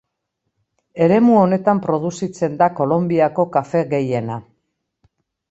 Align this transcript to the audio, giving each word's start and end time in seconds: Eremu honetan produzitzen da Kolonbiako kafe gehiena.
Eremu 1.07 1.35
honetan 1.41 1.81
produzitzen 1.83 2.57
da 2.63 2.71
Kolonbiako 2.81 3.47
kafe 3.59 3.85
gehiena. 3.95 4.41